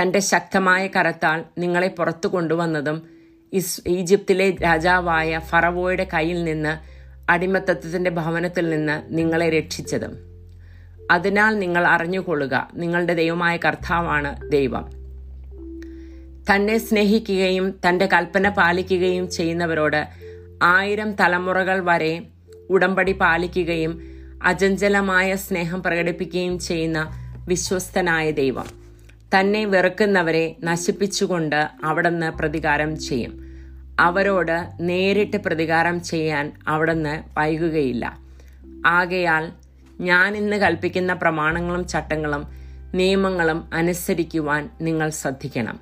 തന്റെ 0.01 0.19
ശക്തമായ 0.19 0.87
കരത്താൽ 0.87 1.45
നിങ്ങളെ 1.59 1.89
പുറത്തു 1.89 2.29
കൊണ്ടുവന്നതും 2.29 3.16
ഇസ് 3.53 3.81
ഈജിപ്തിലെ 3.89 4.51
രാജാവായ 4.51 5.39
ഫറവോയുടെ 5.39 6.09
കയ്യിൽ 6.15 6.45
നിന്ന് 6.45 6.97
അടിമത്തത്വത്തിന്റെ 7.31 8.11
ഭവനത്തിൽ 8.11 8.71
നിന്ന് 8.71 9.03
നിങ്ങളെ 9.09 9.51
രക്ഷിച്ചതും. 9.51 10.17
അതിനാൽ 11.11 11.59
നിങ്ങൾ 11.59 11.87
അറിഞ്ഞുകൊള്ളുക 11.87 12.69
നിങ്ങളുടെ 12.75 13.15
ദൈവമായ 13.15 13.57
കർത്താവാണ് 13.57 14.51
ദൈവം. 14.51 14.91
തന്നെ 16.55 16.79
സ്നേഹിക്കുകയും 16.79 17.75
തന്റെ 17.89 18.07
കൽപ്പന 18.07 18.49
പാലിക്കുകയും 18.49 19.31
ചെയ്യുന്നവരോട് 19.31 20.07
ആയിരം 20.63 21.13
തലമുറകൾ 21.13 21.85
വരെ 21.85 22.23
ഉടമ്പടി 22.71 23.13
പാലിക്കുകയും 23.13 24.03
അചഞ്ചലമായ 24.43 25.37
സ്നേഹം 25.37 25.83
പ്രകടിപ്പിക്കുകയും 25.83 26.59
ചെയ്യുന്ന 26.59 27.11
വിശ്വസ്തനായ 27.49 28.31
ദൈവം. 28.31 28.86
തന്നെ 29.35 29.65
വെറുക്കുന്നവരെ 29.65 30.57
നശിപ്പിച്ചുകൊണ്ട് 30.65 31.69
അവിടുന്ന് 31.85 32.31
പ്രതികാരം 32.31 32.99
ചെയ്യും. 32.99 33.47
അവരോട് 34.01 34.71
നേരിട്ട് 34.81 35.37
പ്രതികാരം 35.37 36.03
ചെയ്യാൻ 36.03 36.53
അവിടുന്ന് 36.69 37.39
വൈകുകയില്ല. 37.39 38.19
ആകയാൽ 38.87 39.53
ഞാൻ 40.01 40.37
ഇന്ന് 40.37 40.57
കൽപ്പിക്കുന്ന 40.57 41.13
പ്രമാണങ്ങളും 41.15 41.87
ചട്ടങ്ങളും 41.87 42.47
നിയമങ്ങളും 42.95 43.71
അനുസരിക്കുവാൻ 43.73 44.71
നിങ്ങൾ 44.81 45.11
ശ്രദ്ധിക്കണം. 45.11 45.81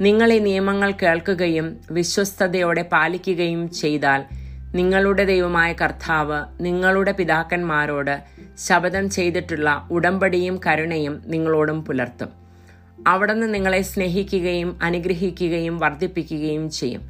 നിങ്ങൾ 0.00 0.32
ഈ 0.32 0.38
നിയമങ്ങൾ 0.38 0.90
കേൾക്കുകയും 0.90 1.80
വിശ്വസ്തയോടെ 1.90 2.82
പാലിക്കുകയും 2.82 3.70
ചെയ്താൽ 3.70 4.24
നിങ്ങളുടെ 4.74 5.24
ദൈവമായ 5.24 5.72
കർത്താവ് 5.72 6.44
നിങ്ങളുടെ 6.60 7.12
പിതാക്കന്മാരോട് 7.12 8.22
ശപഥം 8.58 9.10
ചെയ്തിട്ടുള്ള 9.10 9.88
ഉടമ്പടിയും 9.90 10.60
കരുണയും 10.66 11.22
നിങ്ങളോടും 11.26 11.84
പുലർത്തും. 11.84 12.43
അവിടുന്ന് 13.06 13.54
നിങ്ങളെ 13.54 13.82
സ്നേഹിക്കുകയും 13.82 14.78
അനുഗ്രഹിക്കുകയും 14.82 15.78
വർദ്ധിപ്പിക്കുകയും 15.78 16.70
ചെയ്യും. 16.70 17.02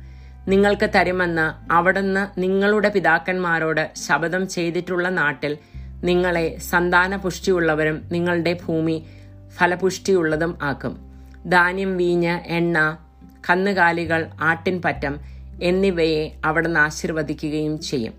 നിങ്ങൾക്ക് 0.49 0.91
തരുമെന്ന് 0.95 1.73
അവിടുന്ന് 1.73 2.41
നിങ്ങളുടെ 2.41 2.89
പിതാക്കന്മാരോട് 2.89 3.91
ശപഥം 4.09 4.49
ചെയ്തിട്ടുള്ള 4.49 5.09
നാട്ടിൽ 5.09 5.59
നിങ്ങളെ 6.05 6.57
സന്താന 6.59 7.17
പുഷ്ടിയുള്ളവരും 7.17 8.09
നിങ്ങളുടെ 8.13 8.59
ഭൂമി 8.67 9.07
ഫലപുഷ്ടിയുള്ളതും 9.57 10.59
ആക്കും. 10.63 10.99
ധാന്യം 11.47 11.97
വീഞ്ഞ് 11.97 12.41
എണ്ണ 12.47 12.97
കന്നുകാലികൾ 13.51 14.31
ആട്ടിൻപറ്റം 14.41 15.21
എന്നിവയെ 15.63 16.31
അവിടുന്ന് 16.45 16.81
ആശീർവദിക്കുകയും 16.81 17.81
ചെയ്യും. 17.81 18.15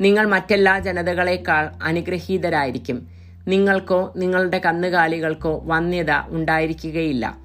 നിങ്ങൾ 0.00 0.26
മറ്റെല്ലാ 0.26 0.78
ജനതകളെക്കാൾ 0.78 1.70
അനുഗ്രഹീതരായിരിക്കും. 1.82 3.17
നിങ്ങൾക്കോ 3.48 4.12
നിങ്ങളുടെ 4.16 4.58
കന്നുകാലികൾക്കോ 4.58 5.62
വന്യത 5.66 6.10
ഉണ്ടായിരിക്കുകയില്ല. 6.26 7.38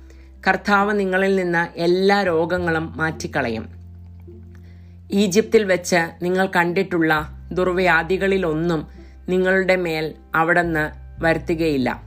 കർത്താവ് 0.48 1.00
നിങ്ങളിൽ 1.00 1.36
നിന്ന് 1.36 1.80
എല്ലാ 1.80 2.24
രോഗങ്ങളും 2.24 2.98
മാറ്റിക്കളയും. 2.98 3.70
ഈജിപ്തിൽ 5.12 5.64
വെച്ച് 5.64 6.10
നിങ്ങൾ 6.22 6.50
കണ്ടിട്ടുള്ള 6.56 7.30
ദുർവ്യാധികളിലൊന്നും 7.52 8.88
നിങ്ങളുടെ 9.30 9.76
മേൽ 9.76 10.14
അവിടുന്ന് 10.36 10.92
വരുത്തുകയില്ല. 11.24 12.04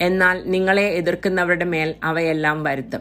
എന്നാൽ 0.00 0.42
നിങ്ങളെ 0.46 0.82
എതിർക്കുന്നവരുടെ 0.82 1.64
മേൽ 1.64 1.94
അവയെല്ലാം 2.04 2.62
വരുത്തും. 2.62 3.00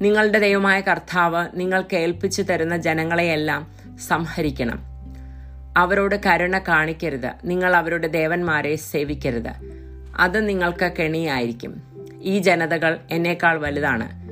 നിങ്ങളുടെ 0.00 0.38
ദൈവമായ 0.38 0.80
കർത്താവ് 0.80 1.48
നിങ്ങൾക്ക് 1.54 1.96
ഏൽപ്പിച്ചു 1.96 2.42
തരുന്ന 2.42 2.76
ജനങ്ങളെയെല്ലാം 2.76 3.66
സംഹരിക്കണം. 4.08 4.95
അവരോട് 5.76 6.16
കരുണ 6.26 6.58
കാണിക്കരുത്. 6.58 7.30
നിങ്ങൾ 7.44 7.76
അവരുടെ 7.76 8.08
ദേവന്മാരെ 8.08 8.76
സേവിക്കരുത്. 8.76 9.52
അത് 10.16 10.48
നിങ്ങൾക്ക് 10.48 10.92
കെണിയായിരിക്കും. 10.98 11.82
ഈ 12.22 12.38
ജനതകൾ 12.38 12.98
എന്നേക്കാൾ 13.10 13.58
വലുതാണ്. 13.58 14.26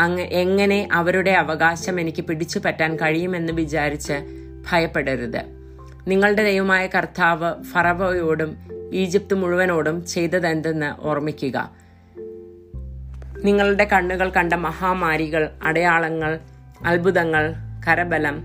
അങ്ങ് 0.00 0.22
എങ്ങനെ 0.22 0.88
അവരുടെ 0.92 1.30
അവകാശം 1.30 2.00
എനിക്ക് 2.00 2.22
പിടിച്ചു 2.22 2.60
പറ്റാൻ 2.64 2.96
കഴിയുമെന്ന് 2.96 3.52
വിചാരിച്ച് 3.52 4.12
ഭയപ്പെടരുത്. 4.72 5.42
നിങ്ങളുടെ 6.08 6.42
ദൈവമായ 6.42 6.86
കർത്താവ് 6.86 7.62
ഫറവയോടും 7.62 8.56
ഈജിപ്ത് 8.92 9.34
മുഴുവനോടും 9.34 10.06
ചെയ്തതെന്തെന്ന് 10.06 11.06
ഓർമ്മിക്കുക. 11.06 11.70
നിങ്ങളുടെ 13.44 13.84
കണ്ണുകൾ 13.84 14.30
കണ്ട 14.30 14.54
മഹാമാരികൾ 14.54 15.50
അടയാളങ്ങൾ 15.62 16.38
അത്ഭുതങ്ങൾ 16.86 17.54
കരബലം 17.88 18.42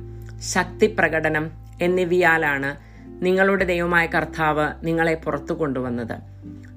ശക്തി 0.54 0.96
പ്രകടനം 1.00 1.63
എന്നിവയാലാണ് 1.84 2.76
നിങ്ങളുടെ 3.24 3.66
ദൈവമായ 3.66 4.06
കർത്താവ് 4.06 4.68
നിങ്ങളെ 4.84 5.14
പുറത്തു 5.14 5.54
കൊണ്ടുവന്നത്. 5.54 6.16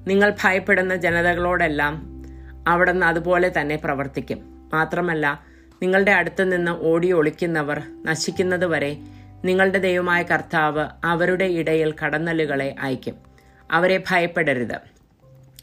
നിങ്ങൾ 0.07 0.35
ഭയപ്പെടുന്ന 0.43 0.95
ജനതകളോടെല്ലാം 0.95 2.23
അവിടുന്ന് 2.67 3.05
അതുപോലെ 3.05 3.51
തന്നെ 3.59 3.75
പ്രവർത്തിക്കും. 3.75 4.69
മാത്രമല്ല 4.73 5.43
നിങ്ങളുടെ 5.83 6.11
അടുത്ത് 6.11 6.51
നിന്ന് 6.51 6.71
ഓടി 6.71 7.11
ഒളിക്കുന്നവർ 7.11 7.81
നശിക്കുന്നത് 8.05 8.65
വരെ 8.65 8.97
നിങ്ങളുടെ 9.45 9.79
ദൈവമായ 9.79 10.23
കർത്താവ് 10.23 10.85
അവരുടെ 11.03 11.45
ഇടയിൽ 11.45 11.93
കടന്നലുകളെ 12.03 12.75
അയക്കും. 12.79 13.15
അവരെ 13.71 14.03
ഭയപ്പെടരുത്. 14.09 14.77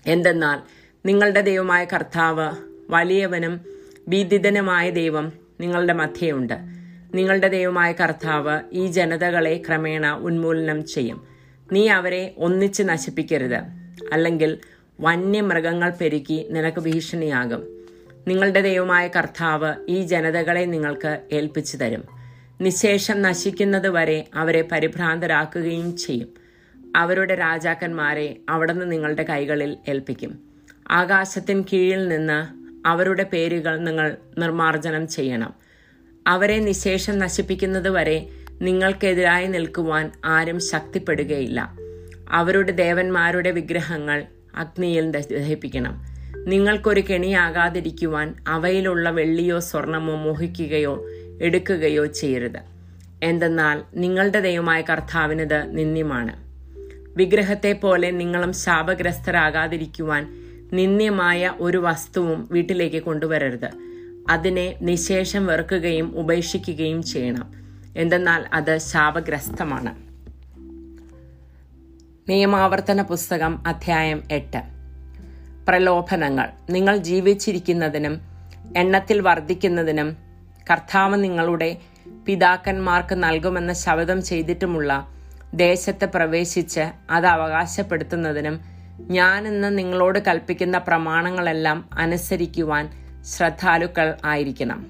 എന്തെന്നാൽ 0.07 0.59
നിങ്ങളുടെ 1.07 1.41
ദൈവമായ 1.41 1.85
കർത്താവ് 1.85 2.53
വലിയവനും 2.91 3.61
ഭീതിതനുമായ 4.09 4.91
ദൈവം 4.91 5.33
നിങ്ങളുടെ 5.61 5.93
മധ്യയുണ്ട് 5.93 6.55
നിങ്ങളുടെ 7.14 7.49
ദൈവമായ 7.49 7.92
കർത്താവ് 7.92 8.61
ഈ 8.73 8.87
ജനതകളെ 8.87 9.62
ക്രമേണ 9.68 10.12
ഉന്മൂലനം 10.12 10.87
ചെയ്യും. 10.87 11.26
നീ 11.73 11.88
അവരെ 11.88 12.35
ഒന്നിച്ച് 12.38 12.83
നശിപ്പിക്കരുത്. 12.83 13.59
അല്ലെങ്കിൽ 14.12 14.59
വന്യമൃഗങ്ങൾ 15.00 15.92
പെരുക്കി 16.00 16.47
നിനക്ക് 16.50 16.80
ഭീഷണിയാകും. 16.80 17.87
നിങ്ങളുടെ 18.28 18.61
ദൈവമായ 18.61 19.09
കർത്താവ് 19.09 19.75
ഈ 19.88 20.02
ജനതകളെ 20.02 20.61
നിങ്ങൾക്ക് 20.61 21.21
ഏൽപ്പിച്ചു 21.33 21.76
തരും. 21.76 22.04
നിശേഷം 22.61 23.23
നശിക്കുന്നത് 23.23 23.88
വരെ 23.88 24.25
അവരെ 24.35 24.68
പരിഭ്രാന്തരാക്കുകയും 24.73 25.97
ചെയ്യും. 25.97 26.28
അവരുടെ 26.97 27.35
രാജാക്കന്മാരെ 27.35 28.37
അവിടുന്ന് 28.49 28.92
നിങ്ങളുടെ 28.92 29.23
കൈകളിൽ 29.23 29.76
ഏൽപ്പിക്കും. 29.88 30.38
ആകാശത്തിൻ 30.90 31.64
കീഴിൽ 31.73 32.09
നിന്ന് 32.09 32.64
അവരുടെ 32.88 33.25
പേരുകൾ 33.25 33.76
നിങ്ങൾ 33.76 34.16
നിർമ്മാർജനം 34.38 35.09
ചെയ്യണം. 35.09 35.63
അവരെ 36.26 36.59
നിശേഷം 36.59 37.19
നശിപ്പിക്കുന്നത് 37.19 37.88
വരെ 37.88 38.26
നിങ്ങൾക്കെതിരായി 38.62 39.47
നിൽക്കുവാൻ 39.47 40.11
ആരും 40.25 40.61
ശക്തിപ്പെടുകയില്ല. 40.61 41.76
അവരുടെ 42.31 42.73
ദേവന്മാരുടെ 42.73 43.50
വിഗ്രഹങ്ങൾ 43.50 44.25
അഗ്നിയിൽ 44.57 45.11
ദഹിപ്പിക്കണം. 45.11 46.04
നിങ്ങൾക്കൊരു 46.37 47.00
കെണിയാകാതിരിക്കുവാൻ 47.00 48.35
അവയിലുള്ള 48.49 49.11
വെള്ളിയോ 49.11 49.59
സ്വർണമോ 49.59 50.16
മോഹിക്കുകയോ 50.16 51.09
എടുക്കുകയോ 51.40 52.07
ചെയ്യരുത്. 52.07 52.59
എന്തെന്നാൽ 53.23 53.83
നിങ്ങളുടെ 53.95 54.40
ദൈവമായ 54.40 54.81
കർത്താവിനത് 54.81 55.79
നിന്ദ്യമാണ്. 55.79 56.44
വിഗ്രഹത്തെ 57.16 57.72
പോലെ 57.72 58.11
നിങ്ങളും 58.11 58.53
ശാപഗ്രസ്തരാകാതിരിക്കുവാൻ 58.53 60.35
നിന്ദ്യമായ 60.72 61.53
ഒരു 61.61 61.79
വസ്തുവും 61.79 62.49
വീട്ടിലേക്ക് 62.51 63.03
കൊണ്ടുവരരുത്. 63.03 63.93
അതിനെ 64.31 64.79
നിശേഷം 64.83 65.47
വെറുക്കുകയും 65.47 66.19
ഉപേക്ഷിക്കുകയും 66.19 67.03
ചെയ്യണം. 67.03 67.53
എന്തെന്നാൽ 67.97 68.45
അത് 68.53 68.79
ശാപഗ്രസ്തമാണ്. 68.79 70.05
നിയമാവർത്തന 72.31 73.03
പുസ്തകം 73.03 73.67
അധ്യായം 73.67 74.23
എട്ട്. 74.33 74.63
പ്രലോഭനങ്ങൾ. 75.69 76.49
നിങ്ങൾ 76.71 76.97
ജീവിച്ചിരിക്കുന്നതിനും 76.97 78.21
എണ്ണത്തിൽ 78.77 79.21
വർദ്ധിക്കുന്നതിനും 79.21 80.17
കർത്താവ് 80.71 81.25
നിങ്ങളുടെ 81.25 81.77
പിതാക്കന്മാർക്ക് 82.27 83.15
നൽകുമെന്ന് 83.15 83.73
ശബ്ദം 83.73 84.23
ചെയ്തിട്ടുമുള്ള 84.23 85.09
ദേശത്ത് 85.55 86.05
പ്രവേശിച്ച് 86.05 86.81
അത് 87.11 87.27
അവകാശപ്പെടുത്തുന്നതിനും 87.27 88.61
ഞാനിന്ന് 89.01 89.79
നിങ്ങളോട് 89.79 90.19
കൽപ്പിക്കുന്ന 90.19 90.79
പ്രമാണങ്ങളെല്ലാം 90.79 91.89
അനുസരിക്കുവാൻ 91.93 93.04
ശ്രദ്ധാലുക്കൾ 93.25 94.15
ആയിരിക്കണം. 94.25 94.87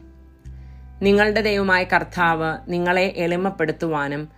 നിങ്ങളുടെ 1.02 1.40
ദൈവമായ 1.40 1.84
കർത്താവ് 1.84 2.58
നിങ്ങളെ 2.68 3.14
എളിമപ്പെടുത്തുവാനും 3.16 4.28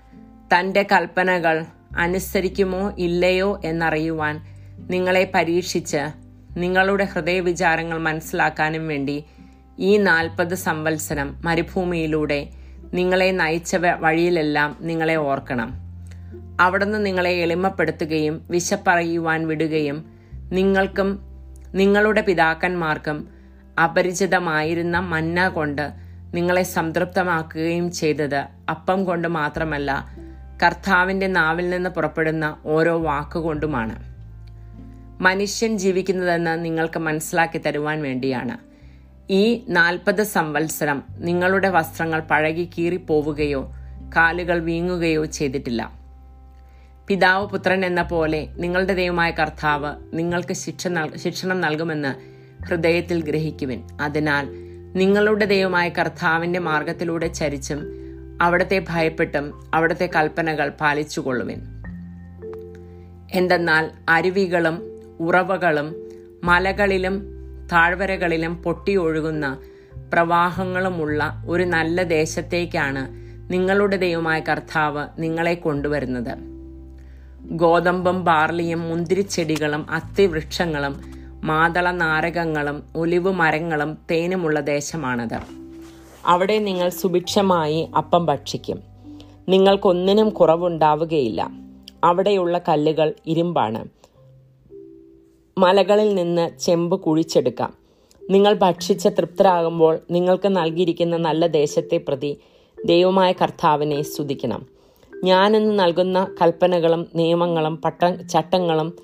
തന്റെ 0.55 0.87
കൽപ്പനകൾ 0.93 1.65
അനുസരിക്കുമോ 1.97 2.93
ഇല്ലയോ 2.99 3.61
എന്നറിയുവാൻ 3.65 4.47
നിങ്ങളെ 4.91 5.31
പരീക്ഷിച്ച് 5.35 5.97
നിങ്ങളുടെ 6.57 7.05
ഹൃദയവിചാരങ്ങൾ 7.05 7.99
മനസ്സിലാക്കാനും 7.99 8.89
വേണ്ടി 8.89 9.25
ഈ 9.79 9.97
നാൽപ്പത് 9.97 10.55
സംവത്സരം 10.55 11.41
മരുഭൂമിയിലൂടെ 11.45 12.49
നിങ്ങളെ 12.95 13.31
നയിച്ച 13.31 13.77
വഴിയിലെല്ലാം 13.77 14.77
നിങ്ങളെ 14.81 15.17
ഓർക്കണം. 15.17 15.75
അവിടുന്ന് 16.61 17.07
നിങ്ങളെ 17.07 17.31
എളിമപ്പെടുത്തുകയും 17.31 18.47
വിശപ്പറയുവാൻ 18.51 19.47
വിടുകയും 19.47 20.05
നിങ്ങൾക്കും 20.53 21.21
നിങ്ങളുടെ 21.75 22.21
പിതാക്കന്മാർക്കും 22.21 23.36
അപരിചിതമായിരുന്ന 23.85 24.99
മന്ന 24.99 25.49
കൊണ്ട് 25.49 25.93
നിങ്ങളെ 26.35 26.63
സംതൃപ്തമാക്കുകയും 26.63 27.93
ചെയ്തത് 27.93 28.45
അപ്പം 28.71 29.05
കൊണ്ട് 29.05 29.29
മാത്രമല്ല 29.29 30.07
കർത്താവിന്റെ 30.63 31.27
നാവിൽ 31.27 31.71
നിന്ന് 31.71 31.91
പുറപ്പെടുന്ന 31.91 32.57
ഓരോ 32.65 32.99
വാക്കുകൊണ്ടുമാണ്. 32.99 34.17
മനുഷ്യൻ 35.23 35.79
ജീവിക്കുന്നതെന്ന് 35.79 36.65
നിങ്ങൾക്ക് 36.65 36.99
മനസ്സിലാക്കി 36.99 37.59
തരുവാൻ 37.59 38.03
വേണ്ടിയാണ്. 38.03 38.59
ഈ 39.31 39.65
നാൽപ്പത് 39.69 40.23
സംവത്സരം 40.23 41.03
നിങ്ങളുടെ 41.19 41.69
വസ്ത്രങ്ങൾ 41.69 42.21
പഴകി 42.21 42.71
കീറിപ്പോവുകയോ 42.79 43.75
കാലുകൾ 44.17 44.59
വീങ്ങുകയോ 44.59 45.25
ചെയ്തിട്ടില്ല. 45.25 45.91
പിതാവ് 47.09 47.47
പുത്രൻ 47.47 47.85
എന്ന 47.85 48.03
പോലെ 48.03 48.49
നിങ്ങളുടെ 48.57 48.95
ദൈവമായ 48.95 49.31
കർത്താവ് 49.31 49.95
നിങ്ങൾക്ക് 50.13 50.53
ശിക്ഷ 50.53 50.89
ശിക്ഷണം 51.17 51.61
നൽകുമെന്ന് 51.61 52.36
ഹൃദയത്തിൽ 52.69 53.23
ഗ്രഹിക്കുവിൻ. 53.23 53.83
അതിനാൽ 54.01 54.47
നിങ്ങളുടെ 54.95 55.45
ദൈവമായ 55.45 55.89
കർത്താവിന്റെ 55.89 56.59
മാർഗത്തിലൂടെ 56.59 57.27
ചരിച്ചും 57.27 57.87
അവിടത്തെ 58.41 58.85
ഭയപ്പെട്ടും 58.89 59.71
അവിടത്തെ 59.75 60.11
കൽപ്പനകൾ 60.17 60.69
പാലിച്ചുകൊള്ളുവിൻ. 60.69 61.61
എന്തെന്നാൽ 63.33 63.91
അരുവികളും 64.09 64.83
ഉറവകളും 65.21 65.95
മലകളിലും 66.45 67.23
താഴ്വരകളിലും 67.73 68.63
പൊട്ടിയൊഴുകുന്ന 68.63 69.59
പ്രവാഹങ്ങളുമുള്ള 70.13 71.45
ഒരു 71.47 71.63
നല്ല 71.63 72.03
ദേശത്തേക്കാണ് 72.03 73.09
നിങ്ങളുടെ 73.53 73.97
ദൈവമായ 73.97 74.41
കർത്താവ് 74.41 75.07
നിങ്ങളെ 75.19 75.55
കൊണ്ടുവരുന്നത്. 75.55 76.39
ഗോതമ്പും 77.41 78.25
ബാർലിയും 78.25 78.81
മുന്തിരിച്ചെടികളും 78.81 79.91
അത്തിവൃക്ഷങ്ങളും 79.91 81.16
മാതള 81.47 81.91
നാരകങ്ങളും 81.91 82.83
ഒലിവ് 82.97 83.33
മരങ്ങളും 83.33 83.99
തേനുമുള്ള 84.11 84.61
ദേശമാണത്. 84.61 85.39
അവിടെ 86.27 86.59
നിങ്ങൾ 86.59 86.89
സുഭിക്ഷമായി 86.89 87.89
അപ്പം 87.97 88.27
ഭക്ഷിക്കും. 88.27 88.83
നിങ്ങൾക്കൊന്നിനും 89.49 90.29
കുറവുണ്ടാവുകയില്ല. 90.29 91.51
അവിടെയുള്ള 92.05 92.61
കല്ലുകൾ 92.69 93.15
ഇരുമ്പാണ്. 93.27 93.85
മലകളിൽ 95.59 96.15
നിന്ന് 96.15 96.59
ചെമ്പ് 96.59 97.01
കുഴിച്ചെടുക്കാം. 97.01 97.75
നിങ്ങൾ 98.31 98.55
ഭക്ഷിച്ച് 98.55 99.09
തൃപ്തരാകുമ്പോൾ 99.09 99.99
നിങ്ങൾക്ക് 100.11 100.57
നൽകിയിരിക്കുന്ന 100.57 101.17
നല്ല 101.17 101.47
ദേശത്തെ 101.47 101.97
പ്രതി 102.09 102.37
ദൈവമായ 102.85 103.33
കർത്താവിനെ 103.33 104.03
സ്തുതിക്കണം. 104.03 104.67
ഞാനെന്ന് 105.25 105.79
നൽകുന്ന 105.79 106.35
കൽപ്പനകളും 106.43 107.07
നിയമങ്ങളും 107.15 107.77
പട്ട 107.77 108.15
ചട്ടങ്ങളും 108.33 108.97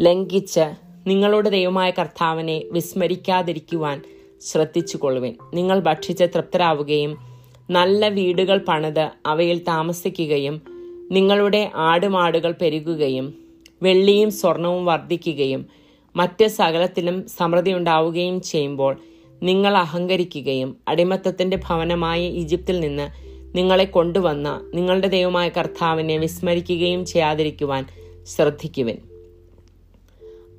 ലംഘിച്ച് 0.00 0.83
നിങ്ങളുടെ 1.06 1.50
ദൈവമായ 1.50 1.90
കർത്താവിനെ 1.90 2.64
വിസ്മരിക്കാതിരിക്കുവാൻ 2.72 4.02
ശ്രദ്ധിച്ചുകൊള്ളുവിൻ. 4.42 5.34
നിങ്ങൾ 5.54 5.80
ഭക്ഷിച്ച് 5.80 6.24
തൃപ്തരാവുകയും 6.24 7.18
നല്ല 7.70 8.08
വീടുകൾ 8.08 8.58
പണിത് 8.58 9.10
അവയിൽ 9.26 9.58
താമസിക്കുകയും 9.58 10.62
നിങ്ങളുടെ 11.10 11.70
ആടുമാടുകൾ 11.74 12.52
പെരുകുകയും 12.52 13.34
വെള്ളിയും 13.82 14.30
സ്വർണവും 14.30 14.84
വർദ്ധിക്കുകയും 14.84 15.66
മറ്റ് 16.16 16.46
സകലത്തിലും 16.46 17.26
സമൃദ്ധി 17.38 17.72
ഉണ്ടാവുകയും 17.72 18.40
ചെയ്യുമ്പോൾ 18.40 19.00
നിങ്ങൾ 19.42 19.76
അഹങ്കരിക്കുകയും 19.76 20.76
അടിമത്തത്തിന്റെ 20.88 21.56
ഭവനമായ 21.66 22.20
ഈജിപ്തിൽ 22.22 22.80
നിന്ന് 22.80 23.06
നിങ്ങളെ 23.56 23.84
കൊണ്ടുവന്ന 23.84 24.70
നിങ്ങളുടെ 24.74 25.08
ദൈവമായ 25.08 25.48
കർത്താവിനെ 25.48 26.16
വിസ്മരിക്കുകയും 26.18 27.04
ചെയ്യാതിരിക്കുവാൻ 27.04 27.86
ശ്രദ്ധിക്കുവിൻ. 28.26 29.13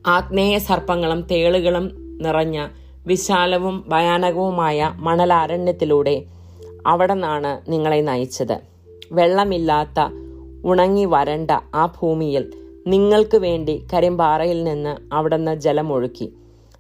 ആഗ്നേയ 0.08 0.58
സർപ്പങ്ങളും 0.58 1.22
തേളുകളും 1.32 1.86
നിറഞ്ഞ 2.22 2.68
വിശാലവും 3.08 3.86
ഭയാനകവുമായ 3.88 4.94
മണലാരണ്യത്തിലൂടെ 4.98 6.24
അവിടെ 6.88 7.14
നിന്നാണ് 7.14 7.72
നിങ്ങളെ 7.72 8.02
നയിച്ചത്. 8.02 8.58
വെള്ളമില്ലാത്ത 9.12 10.00
ഉണങ്ങി 10.66 11.06
വരണ്ട 11.06 11.52
ആ 11.52 11.86
ഭൂമിയിൽ 11.86 12.54
നിങ്ങൾക്ക് 12.88 13.38
വേണ്ടി 13.38 13.86
കരിമ്പാറയിൽ 13.94 14.64
നിന്ന് 14.64 15.14
അവിടുന്ന് 15.14 15.56
ജലമൊഴുക്കി 15.56 16.34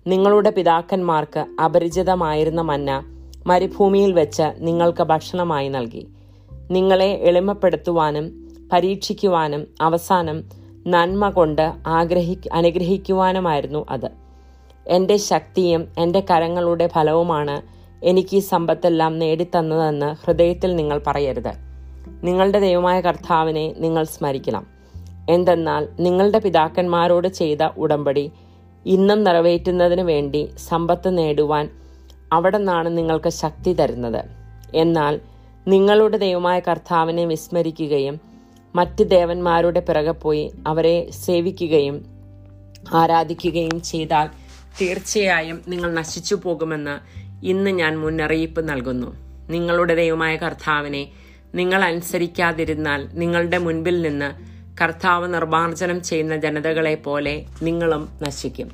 നിങ്ങളുടെ 0.08 0.50
പിതാക്കന്മാർക്ക് 0.50 1.46
അപരിചിതമായിരുന്ന 1.62 2.62
മന്ന 2.62 3.04
മരുഭൂമിയിൽ 3.48 4.14
വെച്ച് 4.14 4.54
നിങ്ങൾക്ക് 4.58 5.04
ഭക്ഷണമായി 5.04 5.70
നൽകി. 5.70 6.08
നിങ്ങളെ 6.72 7.10
എളിമപ്പെടുത്തുവാനും 7.22 8.52
പരീക്ഷിക്കുവാനും 8.72 9.68
അവസാനം 9.82 10.65
നന്മ 10.88 11.30
കൊണ്ട് 11.30 11.72
ആഗ്രഹി 11.88 12.40
അനുഗ്രഹിക്കുവാനുമായിരുന്നു 12.54 13.86
അത്. 13.90 14.10
എന്റെ 14.88 15.18
ശക്തിയും 15.18 15.88
എന്റെ 15.98 16.20
കരങ്ങളുടെ 16.20 16.88
ഫലവുമാണ് 16.88 17.62
എനിക്ക് 18.04 18.36
ഈ 18.36 18.40
സമ്പത്തെല്ലാം 18.40 19.20
നേടിത്തന്നതെന്ന് 19.20 20.26
ഹൃദയത്തിൽ 20.26 20.76
നിങ്ങൾ 20.76 21.02
പറയരുത്. 21.08 21.54
നിങ്ങളുടെ 22.24 22.60
ദൈവമായ 22.60 23.02
കർത്താവിനെ 23.02 23.74
നിങ്ങൾ 23.78 24.04
സ്മരിക്കണം. 24.04 24.68
എന്തെന്നാൽ 25.30 25.88
നിങ്ങളുടെ 26.00 26.40
പിതാക്കന്മാരോട് 26.40 27.28
ചെയ്ത 27.28 27.58
ഉടമ്പടി 27.78 28.32
ഇന്നും 28.86 29.24
നിറവേറ്റുന്നതിന് 29.24 30.02
വേണ്ടി 30.02 30.50
സമ്പത്ത് 30.58 31.18
നേടുവാൻ 31.18 31.70
അവിടെ 32.34 32.58
നിന്നാണ് 32.58 32.98
നിങ്ങൾക്ക് 32.98 33.30
ശക്തി 33.30 33.74
തരുന്നത്. 33.74 34.26
എന്നാൽ 34.76 35.20
നിങ്ങളുടെ 35.68 36.18
ദൈവമായ 36.18 36.60
കർത്താവിനെ 36.60 37.26
വിസ്മരിക്കുകയും 37.26 38.35
മറ്റ് 38.76 39.04
ദേവന്മാരുടെ 39.10 39.80
പിറകെ 39.80 40.12
പോയി 40.12 40.52
അവരെ 40.68 41.12
സേവിക്കുകയും 41.12 41.98
ആരാധിക്കുകയും 42.94 43.82
ചെയ്താൽ 43.82 44.28
തീർച്ചയായും 44.82 45.62
നിങ്ങൾ 45.68 45.92
നശിച്ചു 45.92 46.36
പോകുമെന്ന് 46.36 46.96
ഇന്ന് 47.46 47.72
ഞാൻ 47.72 47.94
മുന്നറിയിപ്പ് 47.98 48.70
നൽകുന്നു. 48.70 49.10
നിങ്ങളുടെ 49.50 49.96
ദൈവമായ 49.96 50.36
കർത്താവിനെ 50.36 51.04
നിങ്ങൾ 51.56 51.82
അനുസരിക്കാതിരുന്നാൽ 51.84 53.02
നിങ്ങളുടെ 53.14 53.58
മുൻപിൽ 53.58 54.02
നിന്ന് 54.02 54.30
കർത്താവ് 54.82 55.34
നിർമ്മാർജനം 55.34 56.04
ചെയ്യുന്ന 56.04 56.36
ജനതകളെ 56.38 56.96
പോലെ 56.96 57.46
നിങ്ങളും 57.62 58.04
നശിക്കും. 58.22 58.70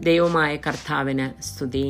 ദൈവമായ 0.00 0.56
കർത്താവിന് 0.56 1.42
സ്തുതി. 1.42 1.86